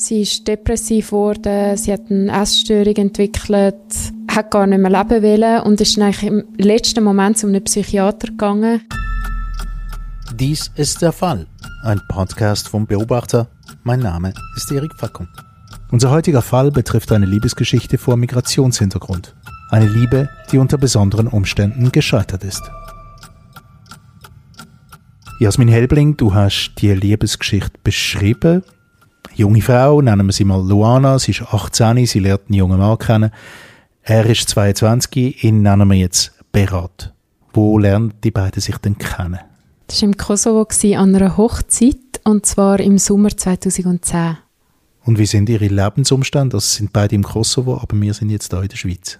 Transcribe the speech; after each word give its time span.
Sie 0.00 0.22
ist 0.22 0.46
depressiv 0.46 1.08
geworden, 1.08 1.76
sie 1.76 1.92
hat 1.92 2.02
eine 2.08 2.30
Essstörung 2.30 2.94
entwickelt, 2.94 3.74
hat 4.30 4.52
gar 4.52 4.64
nicht 4.64 4.78
mehr 4.78 4.90
leben 4.92 5.24
wollen 5.24 5.62
und 5.62 5.80
ist 5.80 5.96
dann 5.96 6.04
eigentlich 6.04 6.22
im 6.22 6.44
letzten 6.56 7.02
Moment 7.02 7.36
zu 7.36 7.48
einem 7.48 7.64
Psychiater 7.64 8.28
gegangen. 8.28 8.82
Dies 10.36 10.70
ist 10.76 11.02
der 11.02 11.10
Fall. 11.10 11.48
Ein 11.82 12.00
Podcast 12.08 12.68
vom 12.68 12.86
Beobachter. 12.86 13.48
Mein 13.82 13.98
Name 13.98 14.34
ist 14.54 14.70
Erik 14.70 14.94
Fackung. 14.94 15.26
Unser 15.90 16.12
heutiger 16.12 16.42
Fall 16.42 16.70
betrifft 16.70 17.10
eine 17.10 17.26
Liebesgeschichte 17.26 17.98
vor 17.98 18.16
Migrationshintergrund. 18.16 19.34
Eine 19.68 19.88
Liebe, 19.88 20.28
die 20.52 20.58
unter 20.58 20.78
besonderen 20.78 21.26
Umständen 21.26 21.90
gescheitert 21.90 22.44
ist. 22.44 22.62
Jasmin 25.40 25.66
Helbling, 25.66 26.16
du 26.16 26.34
hast 26.34 26.74
die 26.76 26.92
Liebesgeschichte 26.92 27.80
beschrieben 27.82 28.62
junge 29.38 29.62
Frau, 29.62 30.00
nennen 30.02 30.26
wir 30.26 30.32
sie 30.32 30.44
mal 30.44 30.66
Luana, 30.66 31.18
sie 31.18 31.30
ist 31.30 31.42
18, 31.42 32.06
sie 32.06 32.18
lernt 32.18 32.42
einen 32.48 32.54
jungen 32.54 32.78
Mann 32.78 32.98
kennen. 32.98 33.30
Er 34.02 34.26
ist 34.26 34.48
22, 34.48 35.44
ihn 35.44 35.62
nennen 35.62 35.88
wir 35.88 35.96
jetzt 35.96 36.32
Berat. 36.50 37.14
Wo 37.52 37.78
lernen 37.78 38.14
die 38.24 38.30
beiden 38.30 38.60
sich 38.60 38.76
denn 38.78 38.98
kennen? 38.98 39.38
Das 39.86 40.02
war 40.02 40.08
im 40.08 40.16
Kosovo 40.16 40.66
an 40.96 41.14
einer 41.14 41.36
Hochzeit 41.36 41.96
und 42.24 42.46
zwar 42.46 42.80
im 42.80 42.98
Sommer 42.98 43.34
2010. 43.34 44.38
Und 45.04 45.18
wie 45.18 45.26
sind 45.26 45.48
ihre 45.48 45.68
Lebensumstände? 45.68 46.56
Das 46.56 46.74
sind 46.74 46.92
beide 46.92 47.14
im 47.14 47.22
Kosovo, 47.22 47.78
aber 47.80 47.98
wir 47.98 48.12
sind 48.12 48.30
jetzt 48.30 48.52
hier 48.52 48.62
in 48.62 48.68
der 48.68 48.76
Schweiz. 48.76 49.18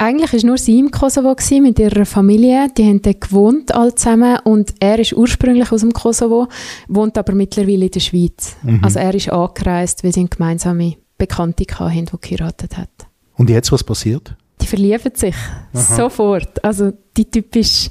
Eigentlich 0.00 0.32
war 0.32 0.46
nur 0.48 0.56
sie 0.56 0.78
im 0.78 0.90
Kosovo 0.90 1.36
mit 1.60 1.78
ihrer 1.78 2.06
Familie. 2.06 2.68
Die 2.74 2.84
haben 2.84 3.02
dort 3.02 3.20
gewohnt, 3.20 3.74
alle 3.74 3.94
zusammen. 3.94 4.38
Und 4.44 4.72
er 4.80 4.98
ist 4.98 5.12
ursprünglich 5.12 5.70
aus 5.70 5.82
dem 5.82 5.92
Kosovo, 5.92 6.48
wohnt 6.88 7.18
aber 7.18 7.34
mittlerweile 7.34 7.84
in 7.84 7.90
der 7.90 8.00
Schweiz. 8.00 8.56
Mhm. 8.62 8.80
Also 8.82 8.98
er 8.98 9.14
ist 9.14 9.30
angereist, 9.30 10.02
weil 10.02 10.14
sie 10.14 10.20
eine 10.20 10.30
gemeinsame 10.30 10.94
Bekannte 11.18 11.64
hatten, 11.78 12.06
die 12.06 12.28
geheiratet 12.28 12.78
hat. 12.78 12.88
Und 13.36 13.50
jetzt, 13.50 13.72
was 13.72 13.84
passiert? 13.84 14.34
Die 14.62 14.66
verlieben 14.66 15.12
sich 15.14 15.36
Aha. 15.74 15.96
sofort. 15.96 16.64
Also 16.64 16.92
die 17.18 17.30
typisch 17.30 17.90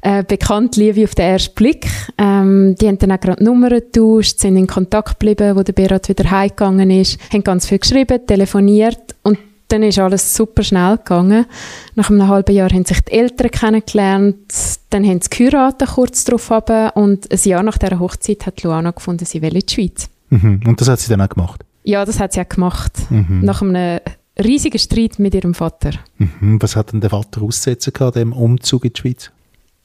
äh, 0.00 0.24
bekannt 0.24 0.76
Liebe 0.76 1.04
auf 1.04 1.14
den 1.14 1.26
ersten 1.26 1.54
Blick. 1.54 1.86
Ähm, 2.16 2.74
die 2.80 2.88
haben 2.88 2.96
dann 2.96 3.12
auch 3.12 3.20
gerade 3.20 3.44
Nummern 3.44 3.68
getauscht, 3.68 4.38
sind 4.38 4.56
in 4.56 4.66
Kontakt 4.66 5.20
geblieben, 5.20 5.54
wo 5.56 5.62
der 5.62 5.74
Berat 5.74 6.08
wieder 6.08 6.30
heimgegangen 6.30 6.90
ist, 6.90 7.18
haben 7.30 7.44
ganz 7.44 7.66
viel 7.66 7.78
geschrieben, 7.78 8.26
telefoniert 8.26 9.14
und 9.22 9.36
dann 9.70 9.82
ist 9.82 9.98
alles 9.98 10.34
super 10.34 10.62
schnell 10.62 10.96
gegangen. 10.98 11.46
Nach 11.94 12.10
einem 12.10 12.28
halben 12.28 12.54
Jahr 12.54 12.70
haben 12.70 12.84
sich 12.84 13.00
die 13.00 13.12
Eltern 13.12 13.50
kennengelernt, 13.50 14.52
dann 14.90 15.06
haben 15.06 15.20
sie 15.20 15.30
geheiratet 15.30 15.90
kurz 15.90 16.24
darauf 16.24 16.50
und 16.94 17.30
ein 17.30 17.38
Jahr 17.44 17.62
nach 17.62 17.78
dieser 17.78 18.00
Hochzeit 18.00 18.46
hat 18.46 18.62
Luana 18.62 18.90
gefunden, 18.90 19.24
sie 19.24 19.42
will 19.42 19.54
in 19.54 19.62
die 19.66 19.72
Schweiz. 19.72 20.08
Mhm. 20.30 20.60
Und 20.66 20.80
das 20.80 20.88
hat 20.88 21.00
sie 21.00 21.10
dann 21.10 21.20
auch 21.20 21.28
gemacht? 21.28 21.64
Ja, 21.84 22.04
das 22.04 22.20
hat 22.20 22.32
sie 22.32 22.40
auch 22.40 22.48
gemacht. 22.48 22.92
Mhm. 23.10 23.40
Nach 23.42 23.62
einem 23.62 24.00
riesigen 24.38 24.78
Streit 24.78 25.18
mit 25.18 25.34
ihrem 25.34 25.54
Vater. 25.54 25.92
Mhm. 26.18 26.60
Was 26.60 26.76
hat 26.76 26.92
denn 26.92 27.00
der 27.00 27.10
Vater 27.10 27.42
auszusetzen 27.42 27.92
gehabt, 27.92 28.16
dem 28.16 28.32
Umzug 28.32 28.84
in 28.84 28.92
die 28.92 29.00
Schweiz? 29.00 29.30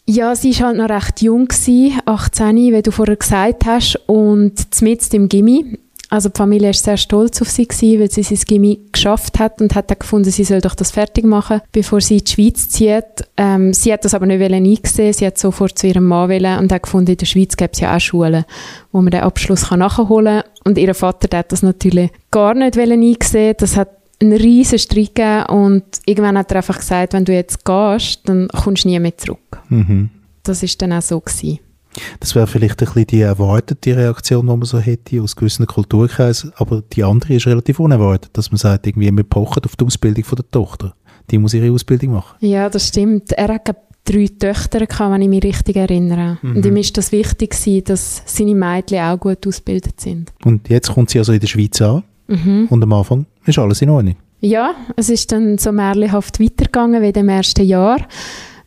Ja, 0.08 0.36
sie 0.36 0.58
war 0.60 0.68
halt 0.68 0.78
noch 0.78 0.90
recht 0.90 1.22
jung, 1.24 1.48
18, 1.50 2.56
wie 2.56 2.82
du 2.84 2.92
vorher 2.92 3.16
gesagt 3.16 3.66
hast, 3.66 3.96
und 4.06 4.82
mitten 4.82 5.16
im 5.16 5.30
Gimmi 5.30 5.80
also 6.10 6.30
die 6.30 6.38
Familie 6.38 6.68
war 6.68 6.74
sehr 6.74 6.98
stolz 6.98 7.42
auf 7.42 7.50
sie, 7.50 7.68
gewesen, 7.68 8.00
weil 8.00 8.12
sie 8.12 8.24
sein 8.24 8.40
Gimmi 8.46 8.80
geschafft 8.92 9.40
hat 9.40 9.62
und 9.62 9.76
hat 9.76 9.90
dann 9.90 10.00
gefunden, 10.00 10.30
sie 10.30 10.44
soll 10.44 10.62
doch 10.62 10.76
das 10.76 10.92
fertig 10.92 11.26
machen, 11.26 11.62
bevor 11.72 12.02
sie 12.02 12.18
in 12.18 12.24
die 12.24 12.32
Schweiz 12.32 12.70
zieht. 12.70 13.26
Ähm, 13.38 13.74
sie 13.74 13.92
hat 13.92 14.06
das 14.06 14.14
aber 14.14 14.26
nicht 14.26 14.42
eingesehen, 14.42 15.14
sie 15.14 15.26
hat 15.26 15.38
sofort 15.38 15.78
zu 15.78 15.88
ihrem 15.88 16.06
Mann 16.06 16.30
wollen 16.30 16.60
und 16.60 16.72
hat 16.72 16.84
gefunden, 16.84 17.12
in 17.12 17.18
der 17.18 17.26
Schweiz 17.26 17.58
gibt 17.58 17.76
es 17.76 17.82
ja 17.82 17.96
auch 17.96 18.00
Schulen, 18.00 18.46
wo 18.92 19.02
man 19.02 19.12
den 19.12 19.22
Abschluss 19.22 19.70
kann 19.70 19.80
nachholen 19.80 20.42
kann. 20.42 20.52
Und 20.64 20.78
ihr 20.78 20.94
Vater 20.94 21.28
der 21.28 21.40
hat 21.40 21.52
das 21.52 21.64
natürlich 21.64 22.12
gar 22.32 22.54
nicht 22.54 22.78
eingesehen. 22.78 23.56
Das 23.58 23.76
hat 23.76 23.90
einen 24.22 24.34
riesen 24.34 24.80
Streit 24.80 25.16
gegeben 25.16 25.46
und 25.48 25.84
irgendwann 26.06 26.38
hat 26.38 26.52
er 26.52 26.58
einfach 26.58 26.78
gesagt, 26.78 27.14
wenn 27.14 27.26
du 27.26 27.34
jetzt 27.34 27.66
gehst, 27.66 28.22
dann 28.26 28.48
kommst 28.50 28.86
du 28.86 28.90
nie 28.90 29.00
mehr 29.00 29.18
zurück. 29.18 29.60
Mhm. 29.70 30.10
Das 30.44 30.64
ist 30.64 30.82
dann 30.82 30.94
auch 30.94 31.02
so 31.02 31.20
gewesen. 31.20 31.60
Das 32.20 32.36
wäre 32.36 32.48
vielleicht 32.48 32.82
ein 32.82 32.86
bisschen 32.86 33.08
die 33.08 33.22
erwartete 33.22 33.96
Reaktion, 33.96 34.46
die 34.46 34.52
man 34.52 34.64
so 34.64 34.80
hätte 34.80 35.22
aus 35.22 35.36
gewissen 35.36 35.66
Kulturkreisen, 35.66 36.52
aber 36.58 36.84
die 36.94 37.04
andere 37.04 37.36
ist 37.36 37.48
relativ 37.48 37.80
unerwartet, 37.80 38.32
dass 38.34 38.52
man 38.52 38.58
sagt, 38.58 38.88
irgendwie, 38.88 39.12
wir 39.12 39.24
pochen 39.24 39.64
auf 39.66 39.76
die 39.76 39.86
Ausbildung 39.86 40.24
von 40.24 40.36
der 40.38 40.52
Tochter. 40.52 40.96
Die 41.32 41.38
muss 41.38 41.54
ihre 41.54 41.72
Ausbildung 41.72 42.14
machen. 42.14 42.36
Ja, 42.40 42.70
das 42.70 42.88
stimmt. 42.88 43.32
Er 43.32 43.48
hat 43.48 43.76
drei 44.06 44.28
Töchter, 44.28 44.86
gehabt, 44.86 45.14
wenn 45.14 45.22
ich 45.22 45.30
mich 45.30 45.44
richtig 45.44 45.76
erinnere. 45.76 46.38
Mhm. 46.42 46.58
Und 46.58 46.66
ihm 46.66 46.78
ist 46.78 46.98
das 46.98 47.12
wichtig 47.12 47.56
dass 47.84 48.22
seine 48.26 48.56
Mädchen 48.56 49.00
auch 49.00 49.20
gut 49.20 49.46
ausgebildet 49.48 50.00
sind. 50.00 50.32
Und 50.44 50.70
jetzt 50.70 50.92
kommt 50.92 51.10
sie 51.10 51.20
also 51.20 51.34
in 51.34 51.40
der 51.40 51.48
Schweiz 51.48 51.82
an 51.82 52.04
mhm. 52.28 52.68
und 52.70 52.84
am 52.84 52.94
Anfang 52.94 53.26
ist 53.46 53.58
alles 53.58 53.82
in 53.82 53.90
Ordnung. 53.90 54.16
Ja, 54.42 54.76
es 54.96 55.10
ist 55.10 55.32
dann 55.32 55.58
so 55.58 55.72
märchenhaft 55.72 56.40
weitergegangen 56.40 57.02
wie 57.02 57.20
im 57.20 57.30
ersten 57.30 57.66
Jahr. 57.66 57.98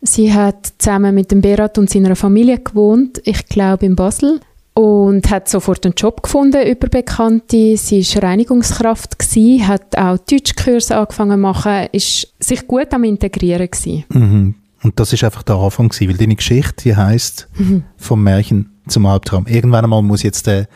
Sie 0.01 0.33
hat 0.33 0.73
zusammen 0.77 1.13
mit 1.13 1.31
dem 1.31 1.41
Berat 1.41 1.77
und 1.77 1.89
seiner 1.89 2.15
Familie 2.15 2.59
gewohnt, 2.59 3.21
ich 3.25 3.45
glaube 3.47 3.85
in 3.85 3.95
Basel 3.95 4.39
und 4.73 5.29
hat 5.29 5.49
sofort 5.49 5.85
einen 5.85 5.95
Job 5.95 6.23
gefunden 6.23 6.65
über 6.65 6.87
Bekannte. 6.87 7.75
Sie 7.75 8.01
war 8.01 8.23
Reinigungskraft 8.23 9.19
gewesen, 9.19 9.67
hat 9.67 9.97
auch 9.97 10.17
Deutschkurse 10.19 10.95
angefangen 10.95 11.33
zu 11.33 11.37
machen, 11.37 11.87
ist 11.91 12.33
sich 12.39 12.65
gut 12.65 12.93
am 12.93 13.03
Integrieren 13.03 13.69
gewesen. 13.69 14.05
Mhm. 14.09 14.55
Und 14.81 14.97
das 14.97 15.11
ist 15.11 15.25
einfach 15.25 15.43
der 15.43 15.55
Anfang 15.55 15.89
gewesen, 15.89 16.09
weil 16.09 16.17
deine 16.17 16.35
Geschichte, 16.35 16.83
die 16.83 16.95
heisst 16.95 17.49
mhm. 17.57 17.83
vom 17.97 18.23
Märchen 18.23 18.69
zum 18.89 19.05
Albtraum. 19.05 19.45
Irgendwann 19.47 19.83
einmal 19.83 20.01
muss 20.01 20.23
jetzt 20.23 20.47
der, 20.47 20.67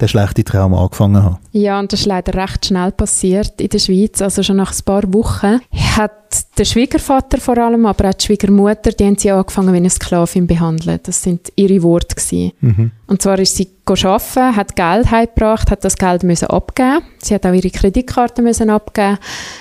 der 0.00 0.08
schlechte 0.08 0.44
Traum 0.44 0.74
angefangen 0.74 1.22
haben. 1.22 1.38
Ja, 1.52 1.78
und 1.78 1.92
das 1.92 2.00
ist 2.00 2.06
leider 2.06 2.34
recht 2.34 2.66
schnell 2.66 2.92
passiert 2.92 3.60
in 3.60 3.68
der 3.68 3.78
Schweiz. 3.78 4.20
Also 4.20 4.42
schon 4.42 4.56
nach 4.56 4.72
ein 4.72 4.84
paar 4.84 5.12
Wochen 5.12 5.60
hat 5.96 6.12
der 6.58 6.64
Schwiegervater 6.64 7.38
vor 7.38 7.58
allem, 7.58 7.86
aber 7.86 8.08
auch 8.08 8.14
die 8.14 8.24
Schwiegermutter, 8.24 8.92
die 8.92 9.04
haben 9.04 9.18
sie 9.18 9.30
angefangen 9.30 9.72
wie 9.72 9.78
eine 9.78 9.90
Sklavin 9.90 10.46
behandeln. 10.46 11.00
Das 11.02 11.22
sind 11.22 11.52
ihre 11.56 11.82
Worte 11.82 12.14
gewesen. 12.14 12.52
Mhm. 12.60 12.90
Und 13.06 13.22
zwar 13.22 13.38
ist 13.38 13.56
sie 13.56 13.68
arbeiten, 13.86 14.56
hat 14.56 14.76
Geld 14.76 15.10
heimgebracht, 15.10 15.70
hat 15.70 15.84
das 15.84 15.96
Geld 15.96 16.22
müssen 16.22 16.48
abgeben. 16.48 17.02
Sie 17.18 17.34
hat 17.34 17.46
auch 17.46 17.52
ihre 17.52 17.70
Kreditkarte 17.70 18.42
müssen 18.42 18.70
abgeben, 18.70 19.18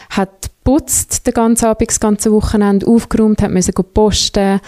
hat 0.09 0.49
putzt 0.63 1.25
den 1.25 1.33
ganzen 1.33 1.65
Abend, 1.65 1.89
das 1.89 1.99
ganze 1.99 2.31
Wochenende 2.31 2.87
aufgeräumt, 2.87 3.41
hat 3.41 3.51
müssen 3.51 3.73
posten, 3.93 4.59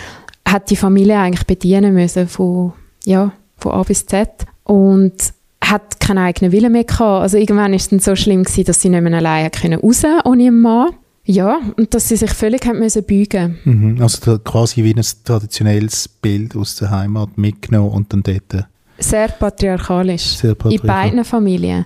hat 0.48 0.70
die 0.70 0.76
Familie 0.76 1.20
eigentlich 1.20 1.48
bedienen 1.48 1.94
müssen 1.94 2.28
von 2.28 2.74
ja, 3.06 3.32
von 3.58 3.72
A 3.74 3.84
bis 3.84 4.06
Z. 4.06 4.30
Und 4.64 5.14
hat 5.64 6.00
keinen 6.00 6.20
eigenen 6.20 6.52
Willen 6.52 6.72
mehr 6.72 6.84
gehabt. 6.84 7.22
Also 7.24 7.38
irgendwann 7.38 7.74
ist 7.74 7.84
es 7.84 7.90
dann 7.90 8.00
so 8.00 8.16
schlimm 8.16 8.44
gewesen, 8.44 8.66
dass 8.66 8.82
sie 8.82 8.90
nicht 8.90 9.02
mehr 9.02 9.14
alleine 9.14 9.50
können 9.50 9.80
raus 9.80 10.04
ohne 10.26 10.48
einen 10.48 10.62
Mann. 10.62 10.90
Ja, 11.26 11.62
und 11.78 11.94
dass 11.94 12.10
sie 12.10 12.18
sich 12.18 12.32
völlig 12.32 12.66
haben 12.66 12.80
müssen 12.80 13.06
beugen. 13.06 13.58
Mhm, 13.64 14.02
also 14.02 14.40
quasi 14.40 14.84
wie 14.84 14.94
ein 14.94 15.02
traditionelles 15.24 16.10
Bild 16.10 16.56
aus 16.56 16.76
der 16.76 16.92
Heimat 16.92 17.38
mitgenommen 17.38 17.92
und 17.92 18.12
dann 18.12 18.24
dort... 18.24 18.54
Äh, 18.54 18.64
Sehr 18.98 19.30
patriarchalisch. 19.30 20.38
Sehr 20.38 20.54
patriarchal. 20.54 20.82
In 20.82 20.88
beiden 20.88 21.24
Familien. 21.24 21.86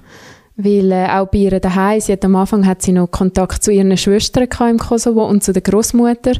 Weil 0.55 0.91
äh, 0.91 1.07
auch 1.07 1.27
bei 1.27 1.37
ihr 1.37 1.59
daheim, 1.59 2.01
sie 2.01 2.13
hat 2.13 2.25
am 2.25 2.35
Anfang 2.35 2.65
hat 2.65 2.81
sie 2.81 2.93
noch 2.93 3.11
Kontakt 3.11 3.63
zu 3.63 3.71
ihren 3.71 3.95
Schwestern 3.95 4.47
im 4.71 4.79
Kosovo 4.79 5.27
und 5.27 5.43
zu 5.43 5.53
der 5.53 5.61
Großmutter 5.61 6.33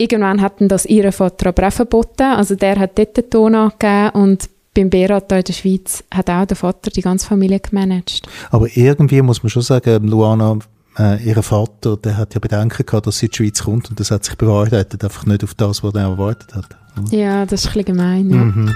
irgendwann 0.00 0.40
hat 0.40 0.54
das 0.58 0.86
ihr 0.86 1.12
Vater 1.12 1.50
aber 1.50 1.68
auch 1.68 1.72
verboten. 1.72 2.22
Also 2.22 2.54
der 2.54 2.78
hat 2.78 2.98
dort 2.98 3.16
den 3.16 3.30
Ton 3.30 3.54
angegeben 3.54 4.10
und 4.10 4.48
beim 4.74 4.88
Berat 4.88 5.30
in 5.32 5.42
der 5.42 5.52
Schweiz 5.52 6.04
hat 6.12 6.30
auch 6.30 6.46
der 6.46 6.56
Vater 6.56 6.90
die 6.90 7.02
ganze 7.02 7.26
Familie 7.26 7.60
gemanagt. 7.60 8.22
Aber 8.50 8.66
irgendwie 8.74 9.20
muss 9.20 9.42
man 9.42 9.50
schon 9.50 9.62
sagen, 9.62 10.06
Luana, 10.06 10.58
äh, 10.98 11.22
ihr 11.22 11.42
Vater, 11.42 11.96
der 11.96 12.16
hat 12.16 12.34
ja 12.34 12.40
Bedenken 12.40 12.86
gehabt, 12.86 13.06
dass 13.06 13.18
sie 13.18 13.26
in 13.26 13.32
die 13.32 13.36
Schweiz 13.36 13.64
kommt 13.64 13.90
und 13.90 14.00
das 14.00 14.10
hat 14.10 14.24
sich 14.24 14.36
bewahrheitet, 14.36 15.02
einfach 15.04 15.26
nicht 15.26 15.44
auf 15.44 15.54
das, 15.54 15.82
was 15.82 15.94
er 15.94 16.02
erwartet 16.02 16.54
hat. 16.54 16.66
Ja, 17.10 17.46
das 17.46 17.64
ist 17.64 17.66
ein 17.68 17.84
bisschen 17.84 17.96
gemein. 17.96 18.30
Ja. 18.30 18.36
Mhm. 18.36 18.74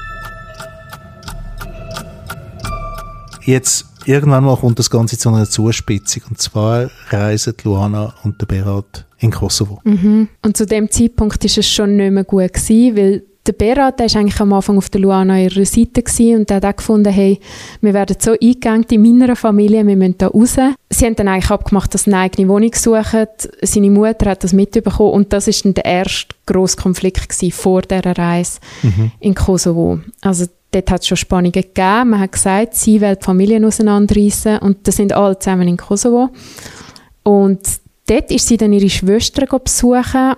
Jetzt 3.44 3.86
irgendwann 4.06 4.44
mal 4.44 4.56
kommt 4.56 4.78
das 4.78 4.90
Ganze 4.90 5.19
zu 5.19 5.28
einer 5.28 5.49
Zuspitzung. 5.49 6.22
Und 6.31 6.40
zwar 6.40 6.90
reisen 7.10 7.54
Luana 7.62 8.14
und 8.22 8.40
der 8.40 8.46
Berat 8.46 9.04
in 9.25 9.31
Kosovo. 9.31 9.81
Mhm. 9.85 10.29
Und 10.43 10.56
zu 10.56 10.67
dem 10.67 10.91
Zeitpunkt 10.91 11.44
ist 11.44 11.59
es 11.59 11.69
schon 11.69 11.97
nicht 11.97 12.12
mehr 12.12 12.25
gut 12.25 12.53
gewesen, 12.53 12.97
weil 12.97 13.23
der 13.47 13.53
Berat 13.53 13.99
der 13.99 14.06
ist 14.06 14.17
eigentlich 14.17 14.41
am 14.41 14.53
Anfang 14.55 14.79
auf 14.79 14.88
der 14.88 15.03
Luana 15.03 15.38
ihrer 15.38 15.67
Seite 15.67 16.03
gewesen 16.03 16.41
und 16.41 16.50
der 16.50 16.56
hat 16.56 16.65
auch 16.65 16.76
gefunden, 16.76 17.12
hey, 17.12 17.38
wir 17.82 17.93
werden 17.93 18.17
so 18.19 18.32
eingegangen 18.32 18.87
in 18.91 19.19
meiner 19.19 19.37
Familie, 19.37 19.87
wir 19.87 19.97
müssen 19.97 20.17
da 20.17 20.29
raus. 20.29 20.56
Sie 20.91 21.05
haben 21.05 21.17
dann 21.17 21.29
eigentlich 21.29 21.50
abgemacht, 21.50 21.93
dass 21.93 22.05
sie 22.05 22.12
eine 22.12 22.23
eigene 22.23 22.49
Wohnung 22.49 22.73
suchen. 22.75 23.26
Seine 23.61 23.91
Mutter 23.91 24.31
hat 24.31 24.44
das 24.44 24.55
mitbekommen 24.55 25.12
und 25.12 25.32
das 25.32 25.49
ist 25.49 25.65
dann 25.65 25.75
der 25.75 25.85
erste 25.85 26.35
grosse 26.47 26.76
Konflikt 26.76 27.29
gewesen 27.29 27.53
vor 27.53 27.82
dieser 27.82 28.17
Reise 28.17 28.61
mhm. 28.82 29.12
in 29.21 29.35
Kosovo. 29.35 30.00
Also 30.23 30.47
dort 30.71 30.91
hat 30.91 31.03
es 31.03 31.09
schon 31.09 31.19
Spannungen 31.19 31.53
gegeben. 31.53 32.11
Man 32.11 32.21
hat 32.21 32.32
gesagt, 32.32 32.75
sie 32.75 33.00
will 33.00 33.17
die 33.17 33.25
Familien 33.25 33.65
auseinanderreißen 33.67 34.59
und 34.59 34.88
das 34.88 34.97
sind 34.97 35.12
alle 35.12 35.38
zusammen 35.38 35.69
in 35.69 35.76
Kosovo. 35.76 36.31
Und 37.25 37.61
dort 38.06 38.30
ist 38.30 38.48
sie 38.48 38.56
dann 38.56 38.72
ihre 38.72 38.90
Schwester 38.90 39.46
besuchen. 39.58 40.34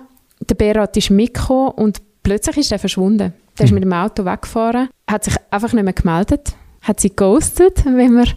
Der 0.47 0.55
Berat 0.55 0.95
ist 0.97 1.09
mitgekommen 1.09 1.71
und 1.71 2.01
plötzlich 2.23 2.57
ist 2.57 2.71
er 2.71 2.79
verschwunden. 2.79 3.33
Der 3.57 3.65
ist 3.65 3.69
hm. 3.69 3.75
mit 3.75 3.83
dem 3.83 3.93
Auto 3.93 4.25
weggefahren, 4.25 4.89
hat 5.09 5.23
sich 5.23 5.35
einfach 5.49 5.73
nicht 5.73 5.83
mehr 5.83 5.93
gemeldet, 5.93 6.53
hat 6.81 6.99
sie 6.99 7.15
ghostet, 7.15 7.85
wenn 7.85 8.13
man 8.13 8.27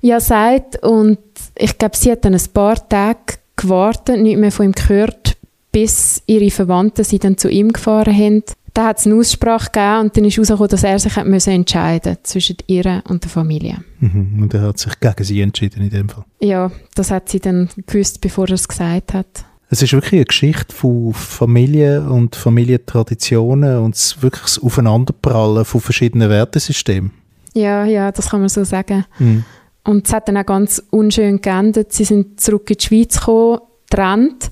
ja 0.00 0.20
sagt. 0.20 0.82
Und 0.82 1.18
ich 1.56 1.76
glaube, 1.76 1.96
sie 1.96 2.12
hat 2.12 2.24
dann 2.24 2.34
ein 2.34 2.52
paar 2.52 2.88
Tage 2.88 3.34
gewartet, 3.56 4.20
nicht 4.20 4.38
mehr 4.38 4.52
von 4.52 4.66
ihm 4.66 4.72
gehört, 4.72 5.36
bis 5.72 6.22
ihre 6.26 6.50
Verwandten 6.50 7.04
sie 7.04 7.18
dann 7.18 7.36
zu 7.36 7.48
ihm 7.48 7.72
gefahren 7.72 8.16
haben. 8.16 8.44
Da 8.76 8.88
hat 8.88 8.98
es 8.98 9.06
eine 9.06 9.14
Aussprache 9.14 9.70
gegeben 9.72 10.00
und 10.00 10.14
dann 10.14 10.24
ist 10.26 10.34
herausgekommen, 10.36 10.68
dass 10.68 10.84
er 10.84 10.98
sich 10.98 11.16
hat 11.16 11.26
müssen 11.26 11.50
entscheiden 11.50 12.18
zwischen 12.24 12.58
ihr 12.66 13.02
und 13.08 13.24
der 13.24 13.30
Familie. 13.30 13.78
Mhm. 14.00 14.42
Und 14.42 14.52
er 14.52 14.60
hat 14.60 14.78
sich 14.78 15.00
gegen 15.00 15.24
sie 15.24 15.40
entschieden 15.40 15.84
in 15.84 15.88
dem 15.88 16.10
Fall. 16.10 16.26
Ja, 16.40 16.70
das 16.94 17.10
hat 17.10 17.30
sie 17.30 17.40
dann 17.40 17.70
gewusst, 17.86 18.20
bevor 18.20 18.46
er 18.48 18.52
es 18.52 18.68
gesagt 18.68 19.14
hat. 19.14 19.46
Es 19.70 19.80
ist 19.80 19.94
wirklich 19.94 20.12
eine 20.12 20.24
Geschichte 20.26 20.74
von 20.74 21.14
Familie 21.14 22.02
und 22.02 22.36
Familientraditionen 22.36 23.78
und 23.78 24.16
wirklich 24.20 24.42
das 24.42 24.62
Aufeinanderprallen 24.62 25.64
von 25.64 25.80
verschiedenen 25.80 26.28
Wertesystemen. 26.28 27.12
Ja, 27.54 27.86
ja, 27.86 28.12
das 28.12 28.28
kann 28.28 28.40
man 28.40 28.50
so 28.50 28.62
sagen. 28.64 29.06
Mhm. 29.18 29.44
Und 29.84 30.06
es 30.06 30.12
hat 30.12 30.28
dann 30.28 30.36
auch 30.36 30.44
ganz 30.44 30.82
unschön 30.90 31.40
geendet. 31.40 31.94
Sie 31.94 32.04
sind 32.04 32.38
zurück 32.38 32.68
in 32.68 32.76
die 32.76 32.84
Schweiz 32.84 33.20
gekommen, 33.20 33.60
getrennt. 33.88 34.50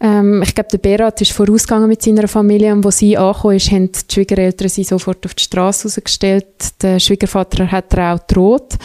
Ähm, 0.00 0.42
ich 0.42 0.54
glaube, 0.54 0.70
der 0.70 0.78
Berat 0.78 1.20
ist 1.20 1.32
vorausgegangen 1.32 1.88
mit 1.88 2.02
seiner 2.02 2.28
Familie 2.28 2.72
und 2.72 2.84
wo 2.84 2.90
sie 2.90 3.16
angekommen 3.16 3.56
ist, 3.56 3.70
haben 3.70 3.90
die 3.90 4.14
Schwiegereltern 4.14 4.68
sie 4.68 4.84
sofort 4.84 5.24
auf 5.26 5.34
die 5.34 5.42
Straße 5.42 5.88
rausgestellt. 5.88 6.82
Der 6.82 7.00
Schwiegervater 7.00 7.70
hat 7.70 7.94
ihr 7.94 8.14
auch 8.14 8.26
gedroht, 8.26 8.78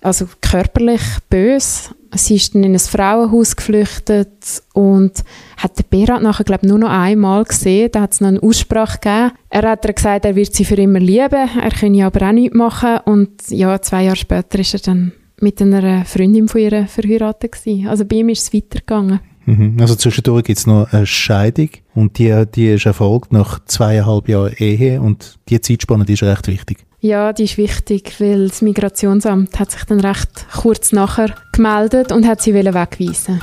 also 0.00 0.26
körperlich 0.40 1.02
böse. 1.28 1.90
Sie 2.12 2.34
ist 2.34 2.56
dann 2.56 2.64
in 2.64 2.72
ein 2.72 2.80
Frauenhaus 2.80 3.54
geflüchtet 3.54 4.62
und 4.72 5.12
hat 5.58 5.78
den 5.78 5.84
Berat 5.88 6.22
nachher, 6.22 6.42
glaube 6.42 6.66
nur 6.66 6.78
noch 6.78 6.90
einmal 6.90 7.44
gesehen. 7.44 7.90
Da 7.92 8.00
hat 8.00 8.14
es 8.14 8.20
noch 8.20 8.28
eine 8.28 8.42
Aussprache 8.42 8.98
gegeben. 8.98 9.32
Er 9.48 9.70
hat 9.70 9.84
ihr 9.84 9.92
gesagt, 9.92 10.24
er 10.24 10.34
wird 10.34 10.52
sie 10.52 10.64
für 10.64 10.74
immer 10.74 10.98
lieben, 10.98 11.48
er 11.62 11.70
könne 11.70 12.04
aber 12.04 12.26
auch 12.26 12.32
nichts 12.32 12.56
machen. 12.56 12.98
Und 13.04 13.30
ja, 13.50 13.80
zwei 13.80 14.04
Jahre 14.04 14.16
später 14.16 14.58
ist 14.58 14.74
er 14.74 14.80
dann 14.80 15.12
mit 15.40 15.62
einer 15.62 16.04
Freundin 16.04 16.48
von 16.48 16.60
ihr 16.60 16.88
verheiratet 16.88 17.52
gewesen. 17.52 17.86
Also 17.86 18.04
bei 18.04 18.16
ihm 18.16 18.28
ist 18.28 18.42
es 18.42 18.52
weitergegangen. 18.52 19.20
Mhm. 19.50 19.76
Also 19.80 19.96
zwischendurch 19.96 20.44
gibt 20.44 20.58
es 20.58 20.66
noch 20.66 20.92
eine 20.92 21.06
Scheidung 21.06 21.70
und 21.94 22.18
die, 22.18 22.44
die 22.54 22.68
ist 22.68 22.86
erfolgt 22.86 23.32
nach 23.32 23.64
zweieinhalb 23.64 24.28
Jahren 24.28 24.54
Ehe 24.58 25.00
und 25.00 25.38
die 25.48 25.60
Zeitspanne 25.60 26.04
die 26.04 26.12
ist 26.12 26.22
recht 26.22 26.46
wichtig. 26.46 26.86
Ja, 27.00 27.32
die 27.32 27.44
ist 27.44 27.56
wichtig, 27.56 28.20
weil 28.20 28.48
das 28.48 28.62
Migrationsamt 28.62 29.58
hat 29.58 29.70
sich 29.70 29.84
dann 29.84 30.00
recht 30.00 30.46
kurz 30.52 30.92
nachher 30.92 31.34
gemeldet 31.52 32.12
und 32.12 32.26
hat 32.26 32.42
sie 32.42 32.54
wegweisen 32.54 33.40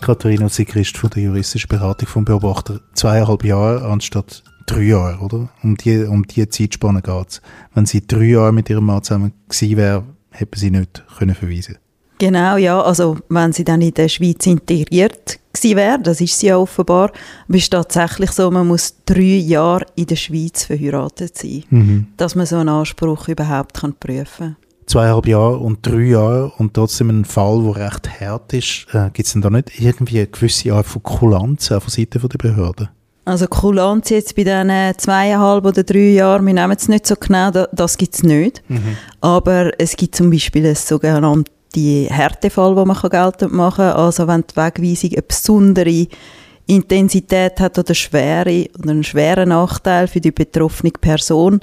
Katharina 0.00 0.48
Sigrist 0.48 0.96
von 0.96 1.10
der 1.10 1.22
juristischen 1.22 1.68
Beratung 1.68 2.08
vom 2.08 2.24
Beobachter 2.24 2.80
zweieinhalb 2.94 3.44
Jahre 3.44 3.86
anstatt 3.86 4.42
drei 4.66 4.82
Jahre, 4.82 5.18
oder? 5.22 5.48
Um 5.62 5.76
die, 5.76 6.02
um 6.02 6.26
die 6.26 6.48
Zeitspanne 6.48 7.02
geht 7.02 7.28
es. 7.28 7.42
Wenn 7.74 7.86
sie 7.86 8.04
drei 8.04 8.24
Jahre 8.24 8.52
mit 8.52 8.68
ihrem 8.68 8.86
Mann 8.86 9.04
zusammen 9.04 9.32
gewesen 9.48 9.76
wäre, 9.76 10.04
hätte 10.30 10.58
sie 10.58 10.72
nicht 10.72 11.04
können 11.18 11.36
verweisen 11.36 11.78
Genau, 12.22 12.56
ja. 12.56 12.80
Also, 12.80 13.16
wenn 13.30 13.52
sie 13.52 13.64
dann 13.64 13.80
in 13.80 13.94
der 13.94 14.08
Schweiz 14.08 14.46
integriert 14.46 15.40
gewesen 15.52 15.76
wäre, 15.76 15.98
das 15.98 16.20
ist 16.20 16.38
sie 16.38 16.46
ja 16.46 16.56
offenbar, 16.56 17.10
aber 17.48 17.56
es 17.56 17.64
ist 17.64 17.70
tatsächlich 17.70 18.30
so, 18.30 18.48
man 18.48 18.68
muss 18.68 18.94
drei 19.04 19.38
Jahre 19.38 19.86
in 19.96 20.06
der 20.06 20.14
Schweiz 20.14 20.62
verheiratet 20.62 21.36
sein, 21.36 21.64
mhm. 21.70 22.06
dass 22.16 22.36
man 22.36 22.46
so 22.46 22.58
einen 22.58 22.68
Anspruch 22.68 23.26
überhaupt 23.26 23.74
kann 23.74 23.94
prüfen 23.98 24.24
kann. 24.38 24.56
Zweieinhalb 24.86 25.26
Jahre 25.26 25.56
und 25.56 25.84
drei 25.84 26.02
Jahre 26.02 26.52
und 26.58 26.74
trotzdem 26.74 27.10
ein 27.10 27.24
Fall, 27.24 27.60
der 27.64 27.86
recht 27.86 28.20
hart 28.20 28.52
ist, 28.52 28.86
äh, 28.92 29.10
gibt 29.12 29.26
es 29.26 29.32
denn 29.32 29.42
da 29.42 29.50
nicht 29.50 29.80
irgendwie 29.80 30.18
eine 30.18 30.28
gewisse 30.28 30.72
Art 30.74 30.86
von 30.86 31.02
Kulanz 31.02 31.72
auch 31.72 31.82
von 31.82 31.90
Seiten 31.90 32.20
der 32.20 32.38
Behörden? 32.38 32.88
Also 33.24 33.48
Kulanz 33.48 34.10
jetzt 34.10 34.36
bei 34.36 34.44
diesen 34.44 34.70
zweieinhalb 34.96 35.64
oder 35.64 35.82
drei 35.82 36.10
Jahren, 36.10 36.46
wir 36.46 36.54
nehmen 36.54 36.76
es 36.76 36.86
nicht 36.86 37.04
so 37.04 37.16
genau, 37.16 37.50
das 37.50 37.98
gibt 37.98 38.14
es 38.14 38.22
nicht. 38.22 38.62
Mhm. 38.68 38.96
Aber 39.20 39.72
es 39.80 39.96
gibt 39.96 40.14
zum 40.14 40.30
Beispiel 40.30 40.66
ein 40.66 40.76
sogenanntes 40.76 41.52
Härtefall, 41.80 42.74
den 42.74 42.88
man 42.88 42.96
geltend 42.96 43.52
machen 43.52 43.88
kann. 43.88 43.96
Also 43.96 44.26
wenn 44.26 44.44
die 44.48 44.56
Wegweisung 44.56 45.10
eine 45.12 45.22
besondere 45.22 46.06
Intensität 46.66 47.60
hat 47.60 47.78
oder 47.78 47.94
Schwere 47.94 48.68
oder 48.78 48.90
einen 48.90 49.04
schweren 49.04 49.50
Nachteil 49.50 50.06
für 50.06 50.20
die 50.20 50.30
betroffene 50.30 50.92
Person. 50.92 51.60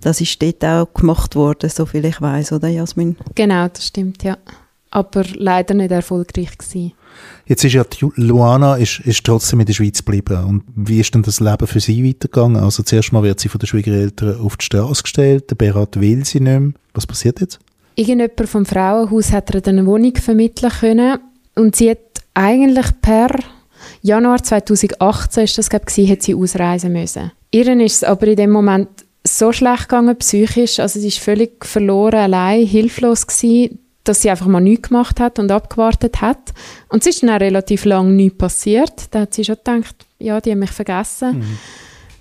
Das 0.00 0.20
ist 0.20 0.42
dort 0.42 0.64
auch 0.64 0.92
gemacht 0.92 1.36
worden, 1.36 1.70
so 1.70 1.86
viel 1.86 2.04
ich 2.04 2.20
weiß, 2.20 2.52
oder 2.52 2.68
Jasmin? 2.68 3.16
Genau, 3.34 3.68
das 3.68 3.86
stimmt, 3.86 4.22
ja. 4.24 4.36
Aber 4.90 5.24
leider 5.34 5.74
nicht 5.74 5.90
erfolgreich 5.90 6.58
gewesen. 6.58 6.92
Jetzt 7.46 7.64
ist 7.64 7.72
ja 7.72 7.84
die 7.84 8.10
Luana 8.16 8.76
ist, 8.76 9.00
ist 9.00 9.24
trotzdem 9.24 9.60
in 9.60 9.66
der 9.66 9.72
Schweiz 9.72 9.98
geblieben. 9.98 10.44
Und 10.44 10.64
wie 10.74 11.00
ist 11.00 11.14
denn 11.14 11.22
das 11.22 11.40
Leben 11.40 11.66
für 11.66 11.80
sie 11.80 12.06
weitergegangen? 12.06 12.62
Also 12.62 12.82
zuerst 12.82 13.12
mal 13.12 13.22
wird 13.22 13.40
sie 13.40 13.48
von 13.48 13.58
den 13.58 13.66
Schwiegereltern 13.66 14.40
auf 14.40 14.56
die 14.56 14.64
Straße 14.64 15.02
gestellt, 15.02 15.50
der 15.50 15.56
Berat 15.56 15.98
will 16.00 16.24
sie 16.24 16.40
nicht 16.40 16.60
mehr. 16.60 16.72
Was 16.94 17.06
passiert 17.06 17.40
jetzt? 17.40 17.58
Irgendjemand 17.94 18.48
vom 18.48 18.66
Frauenhaus 18.66 19.32
hat 19.32 19.54
ihr 19.54 19.66
eine 19.66 19.86
Wohnung 19.86 20.16
vermitteln 20.16 20.70
können 20.70 21.18
und 21.54 21.76
sie 21.76 21.90
hat 21.90 21.98
eigentlich 22.34 22.86
per 23.00 23.30
Januar 24.00 24.42
2018 24.42 25.44
ist 25.44 25.58
das 25.58 25.70
glaube 25.70 25.86
ich, 25.94 26.10
hat 26.10 26.22
sie 26.22 26.34
ausreisen 26.34 26.92
müssen. 26.92 27.32
Ihren 27.50 27.80
ist 27.80 27.96
es 27.96 28.04
aber 28.04 28.28
in 28.28 28.36
dem 28.36 28.50
Moment 28.50 28.88
so 29.24 29.52
schlecht 29.52 29.88
gegangen 29.88 30.16
psychisch, 30.16 30.80
also 30.80 30.98
sie 30.98 31.08
ist 31.08 31.18
völlig 31.18 31.64
verloren, 31.64 32.20
allein, 32.20 32.66
hilflos 32.66 33.26
gewesen, 33.26 33.78
dass 34.04 34.22
sie 34.22 34.30
einfach 34.30 34.46
mal 34.46 34.60
nichts 34.60 34.88
gemacht 34.88 35.20
hat 35.20 35.38
und 35.38 35.50
abgewartet 35.52 36.20
hat. 36.20 36.52
Und 36.88 37.02
es 37.02 37.14
ist 37.14 37.22
dann 37.22 37.30
auch 37.30 37.40
relativ 37.40 37.84
lange 37.84 38.10
nichts 38.10 38.38
passiert. 38.38 39.06
Da 39.12 39.20
hat 39.20 39.34
sie 39.34 39.44
schon 39.44 39.56
gedacht, 39.56 39.94
ja, 40.18 40.40
die 40.40 40.50
haben 40.50 40.58
mich 40.58 40.72
vergessen. 40.72 41.38
Mhm. 41.38 41.58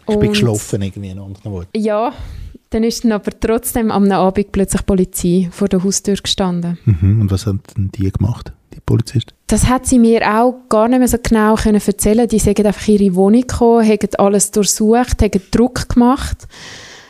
Ich 0.08 0.20
bin 0.20 0.30
geschlafen 0.30 0.82
irgendwie 0.82 1.10
in 1.10 1.20
anderen 1.20 1.52
Worten. 1.52 1.70
Ja, 1.76 2.14
dann 2.72 2.84
ist 2.84 3.04
dann 3.04 3.12
aber 3.12 3.32
trotzdem 3.40 3.92
am 3.92 4.12
Abend 4.12 4.52
plötzlich 4.52 4.86
Polizei 4.86 5.50
vor 5.52 5.68
der 5.68 5.84
Haustür 5.84 6.16
gestanden. 6.16 6.78
Mhm. 6.86 7.22
Und 7.22 7.32
was 7.32 7.46
haben 7.46 7.62
denn 7.78 7.92
die 7.92 8.12
gemacht, 8.12 8.54
die 8.74 8.80
Polizisten? 8.80 9.34
Das 9.48 9.68
hat 9.68 9.86
sie 9.86 10.00
mir 10.00 10.22
auch 10.22 10.56
gar 10.70 10.88
nicht 10.88 11.00
mehr 11.00 11.08
so 11.08 11.18
genau 11.22 11.56
können 11.56 11.82
erzählen. 11.86 12.28
Die 12.28 12.40
sind 12.40 12.66
einfach 12.66 12.88
in 12.88 13.00
ihre 13.00 13.16
Wohnung 13.16 13.42
gekommen, 13.42 13.88
haben 13.88 14.16
alles 14.18 14.52
durchsucht, 14.52 15.22
haben 15.22 15.42
Druck 15.52 15.90
gemacht, 15.90 16.48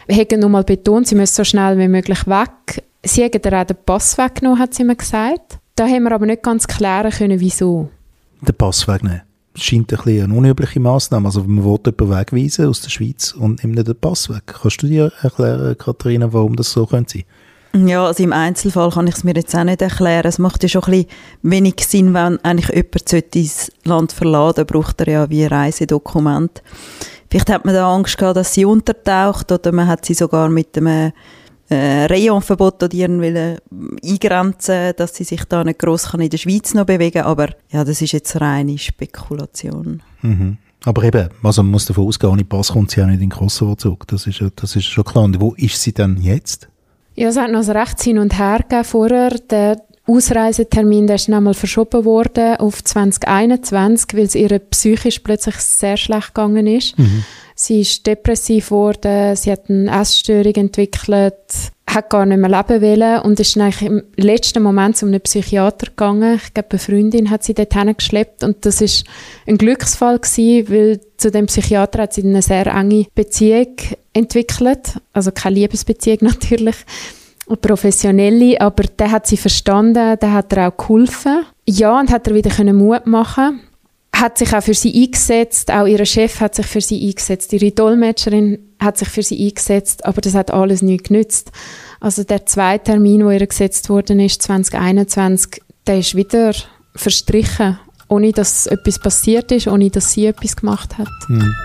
haben 0.10 0.40
nochmal 0.40 0.64
betont, 0.64 1.08
sie 1.08 1.16
müssen 1.16 1.36
so 1.36 1.44
schnell 1.44 1.78
wie 1.78 1.88
möglich 1.88 2.28
weg 2.28 2.84
Sie 3.04 3.24
haben 3.24 3.42
ihr 3.44 3.54
auch 3.60 3.66
den 3.66 3.78
Pass 3.84 4.18
weggenommen, 4.18 4.60
hat 4.60 4.74
sie 4.74 4.84
mir 4.84 4.96
gesagt. 4.96 5.60
Da 5.76 5.88
haben 5.88 6.04
wir 6.04 6.12
aber 6.12 6.26
nicht 6.26 6.44
ganz 6.44 6.68
klären 6.68 7.12
können, 7.12 7.40
wieso. 7.40 7.90
Den 8.42 8.56
Pass 8.56 8.88
wegnehmen? 8.88 9.22
Scheint 9.56 9.92
ein 9.94 10.24
eine 10.24 10.34
unübliche 10.34 10.80
Massnahme. 10.80 11.28
Also 11.28 11.44
man 11.44 11.64
will 11.64 11.80
jemanden 11.86 12.10
wegweisen 12.10 12.68
aus 12.68 12.82
der 12.82 12.90
Schweiz 12.90 13.34
und 13.34 13.64
nimmt 13.64 13.76
nicht 13.76 13.88
den 13.88 13.96
Pass 13.96 14.30
weg. 14.30 14.44
Kannst 14.46 14.82
du 14.82 14.88
dir 14.88 15.12
erklären, 15.22 15.78
Katharina, 15.78 16.32
warum 16.32 16.56
das 16.56 16.72
so 16.72 16.86
könnte 16.86 17.20
sein? 17.20 17.88
Ja, 17.88 18.06
also 18.06 18.24
im 18.24 18.34
Einzelfall 18.34 18.92
kann 18.92 19.08
ich 19.08 19.16
es 19.16 19.24
mir 19.24 19.34
jetzt 19.34 19.56
auch 19.56 19.64
nicht 19.64 19.82
erklären. 19.82 20.26
Es 20.26 20.40
macht 20.40 20.62
ja 20.64 20.70
schon 20.70 20.84
ein 20.84 20.92
bisschen 20.92 21.08
wenig 21.42 21.76
Sinn, 21.88 22.14
wenn 22.14 22.38
eigentlich 22.44 22.70
jemand 22.70 23.36
ins 23.36 23.72
Land 23.86 24.12
verladen 24.12 24.66
braucht 24.66 25.00
er 25.02 25.08
ja 25.08 25.30
wie 25.30 25.44
ein 25.44 25.50
Reisedokument. 25.50 26.62
Vielleicht 27.30 27.50
hat 27.50 27.64
man 27.64 27.74
da 27.74 27.94
Angst 27.94 28.18
gehabt, 28.18 28.36
dass 28.36 28.54
sie 28.54 28.66
untertaucht 28.66 29.52
oder 29.54 29.72
man 29.72 29.88
hat 29.88 30.04
sie 30.04 30.14
sogar 30.14 30.50
mit 30.50 30.78
einem 30.78 31.14
äh, 31.72 32.06
Rayonverbot 32.06 32.84
oder 32.84 32.94
wollen 32.94 33.58
eingrenzen, 34.04 34.94
dass 34.98 35.16
sie 35.16 35.24
sich 35.24 35.46
da 35.46 35.64
nicht 35.64 35.80
gross 35.80 36.14
in 36.14 36.30
der 36.30 36.38
Schweiz 36.38 36.74
noch 36.74 36.86
bewegen 36.86 37.24
Aber 37.24 37.48
ja, 37.70 37.84
das 37.84 38.02
ist 38.02 38.12
jetzt 38.12 38.40
reine 38.42 38.78
Spekulation. 38.78 40.04
Mhm. 40.22 40.58
Aber 40.84 41.04
eben, 41.04 41.30
also 41.44 41.64
man 41.64 41.72
muss 41.72 41.86
davon 41.86 42.08
ausgehen, 42.08 42.34
ohne 42.34 42.44
Pass 42.44 42.74
kommt 42.74 42.92
sie 42.92 43.02
auch 43.02 43.06
nicht 43.06 43.22
in 43.22 43.30
den 43.30 43.30
Kosovo 43.30 43.76
zurück. 43.76 44.06
Das 44.08 44.28
ist, 44.28 44.44
das 44.56 44.76
ist 44.76 44.86
schon 44.86 45.04
klar. 45.04 45.24
Und 45.24 45.40
wo 45.40 45.54
ist 45.54 45.82
sie 45.82 45.94
denn 45.94 46.18
jetzt? 46.18 46.68
Ja, 47.16 47.30
es 47.30 47.38
hat 47.38 47.52
noch 47.52 47.64
ein 47.64 47.78
rechts 47.78 48.04
hin 48.04 48.18
und 48.18 48.38
her 48.38 48.60
gegeben 48.60 48.84
vorher. 48.84 49.30
Der 49.30 49.82
Ausreisetermin 50.12 51.08
der 51.08 51.16
ist 51.16 51.30
nochmal 51.30 51.54
verschoben 51.54 52.06
worden 52.06 52.58
auf 52.58 52.84
2021, 52.84 54.14
weil 54.14 54.26
es 54.26 54.36
ihr 54.36 54.60
psychisch 54.60 55.20
plötzlich 55.20 55.56
sehr 55.56 55.98
schlecht 55.98 56.34
gegangen 56.34 56.68
ist. 56.68 56.98
Mhm. 56.98 57.24
Sie 57.56 57.82
ist 57.82 58.08
depressiv 58.08 58.70
geworden, 58.70 59.36
sie 59.36 59.52
hat 59.52 59.70
eine 59.70 59.92
Essstörung 59.92 60.56
entwickelt, 60.56 61.36
hat 61.88 62.10
gar 62.10 62.26
nicht 62.26 62.40
mehr 62.40 62.50
leben 62.50 62.82
wollen 62.82 63.22
und 63.22 63.40
ist 63.40 63.56
dann 63.56 63.64
eigentlich 63.64 63.82
im 63.84 64.04
letzten 64.16 64.64
Moment 64.64 64.98
zu 64.98 65.06
einem 65.06 65.22
Psychiater 65.22 65.88
gegangen. 65.88 66.40
Ich 66.44 66.54
glaube, 66.54 66.70
eine 66.72 66.80
Freundin 66.80 67.30
hat 67.30 67.44
sie 67.44 67.54
dorthin 67.54 67.96
geschleppt 67.96 68.44
und 68.44 68.66
das 68.66 68.82
ist 68.82 69.06
ein 69.46 69.58
Glücksfall 69.58 70.20
gewesen, 70.20 70.70
weil 70.70 71.02
zu 71.18 71.32
dem 71.32 71.48
Psychiater 71.48 72.04
hat 72.04 72.14
sie 72.14 72.24
eine 72.24 72.42
sehr 72.42 72.68
enge 72.68 73.08
Beziehung 73.14 73.76
entwickelt, 74.14 74.98
also 75.14 75.32
keine 75.32 75.56
Liebesbeziehung 75.56 76.20
natürlich, 76.22 76.78
und 77.52 77.62
professionelle, 77.62 78.60
aber 78.60 78.84
der 78.84 79.12
hat 79.12 79.28
sie 79.28 79.38
verstanden, 79.38 80.18
der 80.20 80.34
hat 80.34 80.54
ihr 80.54 80.68
auch 80.68 80.78
geholfen. 80.78 81.46
Ja, 81.68 82.00
und 82.00 82.12
hat 82.12 82.28
er 82.28 82.34
wieder 82.34 82.74
Mut 82.74 83.06
machen 83.06 83.62
hat 84.22 84.38
sich 84.38 84.54
auch 84.54 84.62
für 84.62 84.74
sie 84.74 85.04
eingesetzt, 85.04 85.72
auch 85.72 85.88
ihr 85.88 86.06
Chef 86.06 86.40
hat 86.42 86.54
sich 86.56 86.68
für 86.68 86.82
sie 86.82 87.08
eingesetzt, 87.08 87.52
ihre 87.54 87.72
Dolmetscherin 87.72 88.60
hat 88.80 88.98
sich 88.98 89.08
für 89.08 89.24
sie 89.24 89.48
eingesetzt, 89.48 90.06
aber 90.06 90.22
das 90.22 90.36
hat 90.36 90.52
alles 90.52 90.82
nicht 90.82 91.06
genützt. 91.06 91.52
Also 92.00 92.24
der 92.24 92.46
zweite 92.46 92.92
Termin, 92.92 93.26
wo 93.26 93.32
ihr 93.32 93.46
gesetzt 93.46 93.90
worden 93.90 94.20
ist, 94.20 94.42
2021, 94.44 95.62
der 95.88 96.00
ist 96.00 96.16
wieder 96.16 96.54
verstrichen, 96.96 97.80
ohne 98.10 98.32
dass 98.32 98.68
etwas 98.68 99.00
passiert 99.00 99.52
ist, 99.52 99.68
ohne 99.68 99.90
dass 99.90 100.12
sie 100.12 100.28
etwas 100.28 100.56
gemacht 100.56 100.98
hat. 100.98 101.10
Hm. 101.28 101.56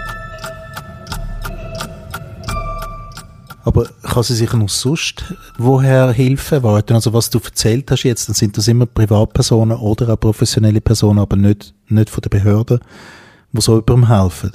Aber 3.66 3.86
kann 4.04 4.22
sie 4.22 4.36
sich 4.36 4.52
noch 4.52 4.68
sonst 4.68 5.24
woher 5.58 6.12
Hilfe 6.12 6.62
warten? 6.62 6.92
Also 6.92 7.12
was 7.12 7.30
du 7.30 7.40
erzählt 7.44 7.90
hast 7.90 8.04
jetzt, 8.04 8.28
dann 8.28 8.34
sind 8.36 8.56
das 8.56 8.68
immer 8.68 8.86
Privatpersonen 8.86 9.76
oder 9.76 10.08
auch 10.10 10.20
professionelle 10.20 10.80
Personen, 10.80 11.18
aber 11.18 11.34
nicht, 11.34 11.74
nicht 11.88 12.08
von 12.08 12.22
der 12.22 12.30
Behörde, 12.30 12.78
die 13.50 13.60
so 13.60 13.74
jemandem 13.74 14.06
helfen. 14.06 14.52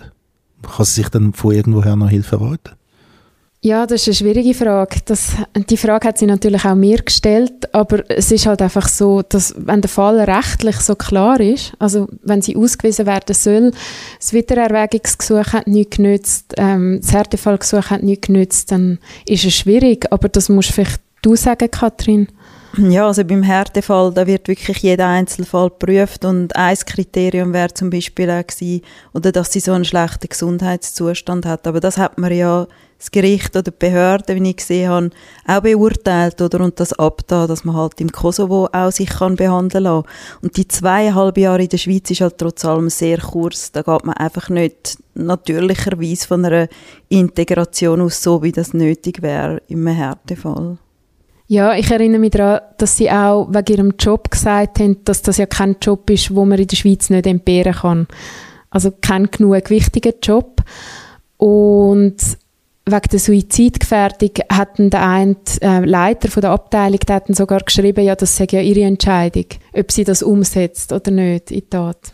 Kann 0.61 0.85
sie 0.85 0.93
sich 0.93 1.09
dann 1.09 1.33
von 1.33 1.53
irgendwoher 1.53 1.97
noch 1.97 2.09
Hilfe 2.09 2.37
erwarten? 2.37 2.71
Ja, 3.63 3.85
das 3.85 4.01
ist 4.01 4.07
eine 4.07 4.15
schwierige 4.15 4.55
Frage. 4.55 5.01
Das, 5.05 5.33
die 5.69 5.77
Frage 5.77 6.07
hat 6.07 6.17
sie 6.17 6.25
natürlich 6.25 6.65
auch 6.65 6.73
mir 6.73 6.97
gestellt, 7.03 7.71
aber 7.75 8.09
es 8.09 8.31
ist 8.31 8.47
halt 8.47 8.59
einfach 8.59 8.87
so, 8.87 9.21
dass 9.21 9.53
wenn 9.55 9.81
der 9.81 9.89
Fall 9.89 10.19
rechtlich 10.19 10.77
so 10.77 10.95
klar 10.95 11.39
ist, 11.39 11.73
also 11.77 12.07
wenn 12.23 12.41
sie 12.41 12.55
ausgewiesen 12.55 13.05
werden 13.05 13.35
soll, 13.35 13.71
das 14.17 14.33
Wiedererwägungsgesuch 14.33 15.53
hat 15.53 15.67
nichts 15.67 15.97
genützt, 15.97 16.55
ähm, 16.57 17.01
das 17.01 17.13
Härtefallgesuch 17.13 17.91
hat 17.91 18.01
nichts 18.01 18.25
genützt, 18.25 18.71
dann 18.71 18.97
ist 19.27 19.45
es 19.45 19.53
schwierig, 19.53 20.11
aber 20.11 20.27
das 20.27 20.49
musst 20.49 20.71
vielleicht 20.71 20.99
du 21.21 21.35
sagen, 21.35 21.69
Katrin. 21.69 22.29
Ja, 22.77 23.07
also 23.07 23.25
beim 23.25 23.43
Härtefall, 23.43 24.13
da 24.13 24.25
wird 24.25 24.47
wirklich 24.47 24.77
jeder 24.77 25.07
Einzelfall 25.07 25.69
geprüft 25.69 26.23
und 26.23 26.55
ein 26.55 26.77
Kriterium 26.77 27.51
wäre 27.51 27.73
zum 27.73 27.89
Beispiel 27.89 28.29
auch 28.29 28.47
gewesen, 28.47 28.81
oder 29.13 29.33
dass 29.33 29.51
sie 29.51 29.59
so 29.59 29.73
einen 29.73 29.83
schlechten 29.83 30.29
Gesundheitszustand 30.29 31.45
hat. 31.45 31.67
Aber 31.67 31.81
das 31.81 31.97
hat 31.97 32.17
man 32.17 32.33
ja 32.33 32.67
das 32.97 33.11
Gericht 33.11 33.57
oder 33.57 33.63
die 33.63 33.77
Behörde, 33.77 34.35
wie 34.35 34.49
ich 34.51 34.55
gesehen 34.55 34.89
habe, 34.89 35.09
auch 35.47 35.59
beurteilt 35.59 36.41
oder, 36.41 36.61
und 36.61 36.79
das 36.79 36.93
abda, 36.93 37.45
dass 37.45 37.65
man 37.65 37.75
halt 37.75 37.99
im 37.99 38.11
Kosovo 38.11 38.69
auch 38.71 38.91
sich 38.91 39.09
kann 39.09 39.35
behandeln 39.35 39.83
kann. 39.83 40.03
Und 40.41 40.55
die 40.55 40.67
zweieinhalb 40.67 41.37
Jahre 41.37 41.63
in 41.63 41.69
der 41.69 41.77
Schweiz 41.77 42.09
ist 42.09 42.21
halt 42.21 42.37
trotz 42.37 42.63
allem 42.63 42.89
sehr 42.89 43.17
kurz. 43.17 43.73
Da 43.73 43.81
geht 43.81 44.05
man 44.05 44.15
einfach 44.15 44.47
nicht 44.47 44.97
natürlicherweise 45.13 46.25
von 46.25 46.45
einer 46.45 46.69
Integration 47.09 47.99
aus, 47.99 48.23
so 48.23 48.41
wie 48.43 48.53
das 48.53 48.73
nötig 48.73 49.21
wäre 49.21 49.61
im 49.67 49.87
Härtefall. 49.87 50.77
Ja, 51.51 51.75
ich 51.75 51.91
erinnere 51.91 52.21
mich 52.21 52.31
daran, 52.31 52.61
dass 52.77 52.95
sie 52.95 53.11
auch 53.11 53.49
wegen 53.49 53.73
ihrem 53.73 53.93
Job 53.99 54.31
gesagt 54.31 54.79
haben, 54.79 55.03
dass 55.03 55.21
das 55.21 55.35
ja 55.35 55.45
kein 55.45 55.75
Job 55.81 56.09
ist, 56.09 56.33
wo 56.33 56.45
man 56.45 56.57
in 56.57 56.67
der 56.67 56.77
Schweiz 56.77 57.09
nicht 57.09 57.27
entbehren 57.27 57.73
kann. 57.73 58.07
Also 58.69 58.93
kein 59.01 59.29
genug 59.29 59.69
wichtiger 59.69 60.13
Job. 60.23 60.63
Und 61.35 62.15
wegen 62.85 63.09
der 63.11 63.19
Suizidgefährdung 63.19 64.29
hat 64.49 64.79
der 64.79 65.05
eine 65.05 65.35
äh, 65.59 65.83
Leiter 65.83 66.31
von 66.31 66.39
der 66.39 66.51
Abteilung 66.51 66.99
der 67.05 67.17
hat 67.17 67.35
sogar 67.35 67.59
geschrieben, 67.59 68.05
ja, 68.05 68.15
das 68.15 68.37
sei 68.37 68.47
ja 68.49 68.61
ihre 68.61 68.85
Entscheidung, 68.85 69.47
ob 69.73 69.91
sie 69.91 70.05
das 70.05 70.23
umsetzt 70.23 70.93
oder 70.93 71.11
nicht 71.11 71.51
in 71.51 71.69
Tat. 71.69 72.13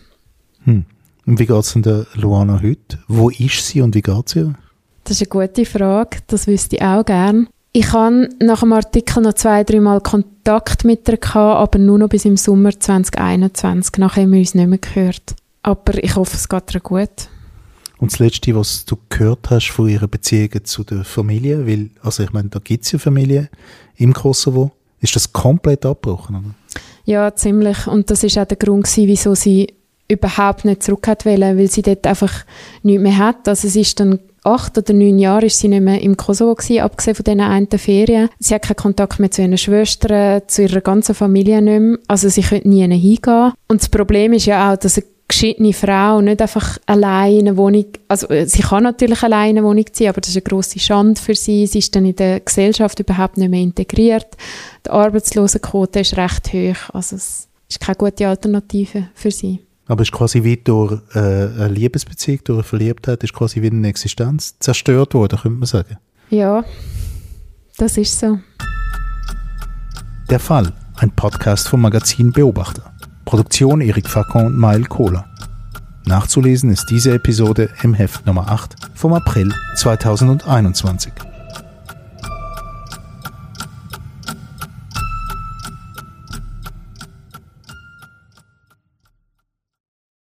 Hm. 0.63 0.85
Und 1.27 1.39
wie 1.39 1.45
geht 1.45 1.55
es 1.55 1.73
denn 1.73 1.83
der 1.83 2.07
Luana 2.15 2.59
heute? 2.63 2.97
Wo 3.07 3.29
ist 3.29 3.67
sie 3.67 3.81
und 3.81 3.93
wie 3.93 4.01
geht 4.01 4.25
es 4.25 4.35
ihr? 4.35 4.55
Das 5.03 5.21
ist 5.21 5.31
eine 5.31 5.47
gute 5.47 5.63
Frage, 5.63 6.17
das 6.25 6.47
wüsste 6.47 6.77
ich 6.77 6.81
auch 6.81 7.05
gerne. 7.05 7.45
Ich 7.73 7.93
habe 7.93 8.29
nach 8.39 8.61
dem 8.61 8.73
Artikel 8.73 9.21
noch 9.21 9.33
zwei, 9.33 9.63
dreimal 9.63 10.01
Kontakt 10.01 10.83
mit 10.83 11.07
ihr 11.07 11.17
gehabt, 11.17 11.59
aber 11.59 11.79
nur 11.79 11.99
noch 11.99 12.09
bis 12.09 12.25
im 12.25 12.37
Sommer 12.37 12.71
2021. 12.71 13.97
Nachher 13.97 14.23
haben 14.23 14.31
wir 14.31 14.39
uns 14.39 14.55
nicht 14.55 14.67
mehr 14.67 14.77
gehört. 14.77 15.35
Aber 15.63 16.01
ich 16.01 16.15
hoffe, 16.15 16.35
es 16.35 16.49
geht 16.49 16.73
ihr 16.73 16.79
gut. 16.79 17.29
Und 17.99 18.11
das 18.11 18.19
Letzte, 18.19 18.55
was 18.55 18.85
du 18.85 18.95
gehört 19.09 19.49
hast 19.49 19.69
von 19.69 19.89
ihrer 19.89 20.07
Beziehung 20.07 20.51
zu 20.63 20.83
der 20.83 21.03
Familie, 21.03 21.67
weil, 21.67 21.89
also 22.01 22.23
ich 22.23 22.31
meine, 22.31 22.49
da 22.49 22.59
gibt 22.59 22.85
es 22.85 22.91
ja 22.91 22.99
Familie 22.99 23.49
im 23.95 24.13
Kosovo, 24.13 24.71
ist 24.99 25.15
das 25.15 25.33
komplett 25.33 25.85
abgebrochen? 25.85 26.35
Oder? 26.35 26.55
Ja, 27.05 27.33
ziemlich. 27.33 27.87
Und 27.87 28.09
das 28.09 28.23
ist 28.23 28.37
auch 28.37 28.45
der 28.45 28.57
Grund 28.57 28.85
gewesen, 28.85 29.07
wieso 29.07 29.35
sie 29.35 29.73
überhaupt 30.07 30.65
nicht 30.65 30.83
zurück 30.83 31.07
hat 31.07 31.25
wollen, 31.25 31.57
weil 31.57 31.69
sie 31.69 31.81
dort 31.81 32.05
einfach 32.07 32.45
nichts 32.83 33.01
mehr 33.01 33.17
hat. 33.17 33.47
Also 33.47 33.67
es 33.67 33.75
ist 33.75 33.99
dann 33.99 34.19
acht 34.47 34.77
oder 34.77 34.93
neun 34.93 35.19
Jahre 35.19 35.45
ist 35.45 35.59
sie 35.59 35.67
nicht 35.67 35.81
mehr 35.81 36.01
im 36.01 36.17
Kosovo 36.17 36.55
gewesen, 36.55 36.81
abgesehen 36.81 37.15
von 37.15 37.23
diesen 37.23 37.41
einen 37.41 37.67
Ferien. 37.67 38.29
Sie 38.39 38.55
hat 38.55 38.63
keinen 38.63 38.77
Kontakt 38.77 39.19
mehr 39.19 39.31
zu 39.31 39.41
ihren 39.41 39.57
Schwestern, 39.57 40.41
zu 40.47 40.63
ihrer 40.63 40.81
ganzen 40.81 41.15
Familie 41.15 41.61
nicht 41.61 41.79
mehr. 41.79 41.97
Also 42.07 42.29
sie 42.29 42.41
könnte 42.41 42.69
nie 42.69 42.81
hingehen. 42.81 43.53
Und 43.67 43.81
das 43.81 43.89
Problem 43.89 44.33
ist 44.33 44.45
ja 44.45 44.73
auch, 44.73 44.77
dass 44.77 45.01
geschiedene 45.27 45.73
Frau 45.73 46.21
nicht 46.21 46.41
einfach 46.41 46.77
allein 46.85 47.33
in 47.33 47.47
eine 47.47 47.57
Wohnung, 47.57 47.85
also 48.07 48.29
äh, 48.29 48.45
sie 48.45 48.61
kann 48.61 48.83
natürlich 48.83 49.21
allein 49.23 49.51
in 49.51 49.57
eine 49.57 49.67
Wohnung 49.67 49.85
ziehen, 49.91 50.09
aber 50.09 50.21
das 50.21 50.29
ist 50.29 50.37
eine 50.37 50.43
grosse 50.43 50.79
Schande 50.79 51.19
für 51.19 51.35
sie. 51.35 51.67
Sie 51.67 51.79
ist 51.79 51.95
dann 51.95 52.05
in 52.05 52.15
der 52.15 52.39
Gesellschaft 52.39 52.99
überhaupt 52.99 53.37
nicht 53.37 53.49
mehr 53.49 53.61
integriert. 53.61 54.27
Die 54.85 54.89
Arbeitslosenquote 54.89 55.99
ist 55.99 56.17
recht 56.17 56.53
hoch, 56.53 56.93
also 56.93 57.17
es 57.17 57.47
ist 57.69 57.79
keine 57.79 57.97
gute 57.97 58.27
Alternative 58.27 59.09
für 59.13 59.31
sie. 59.31 59.66
Aber 59.87 60.01
es 60.01 60.09
ist 60.09 60.13
quasi 60.13 60.43
wie 60.43 60.57
durch 60.57 61.01
äh, 61.13 61.19
eine 61.19 61.67
Liebesbeziehung, 61.69 62.39
durch 62.43 62.57
eine 62.57 62.63
Verliebtheit, 62.63 63.23
ist 63.23 63.33
quasi 63.33 63.61
wie 63.61 63.69
eine 63.69 63.87
Existenz 63.87 64.57
zerstört 64.59 65.13
worden, 65.13 65.39
könnte 65.39 65.57
man 65.59 65.67
sagen. 65.67 65.97
Ja, 66.29 66.63
das 67.77 67.97
ist 67.97 68.19
so. 68.19 68.39
Der 70.29 70.39
Fall, 70.39 70.73
ein 70.97 71.11
Podcast 71.11 71.69
vom 71.69 71.81
Magazin 71.81 72.31
Beobachter. 72.31 72.93
Produktion 73.23 73.81
Erik 73.81 74.09
Facon 74.09 74.47
und 74.47 74.57
Mail 74.57 74.83
Kohler. 74.85 75.25
Nachzulesen 76.05 76.69
ist 76.69 76.85
diese 76.89 77.13
Episode 77.13 77.69
im 77.83 77.93
Heft 77.93 78.25
Nummer 78.25 78.49
8 78.49 78.75
vom 78.95 79.13
April 79.13 79.53
2021. 79.75 81.11